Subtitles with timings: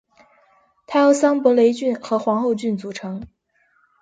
[0.87, 3.23] 它由桑伯雷郡和皇后郡组成。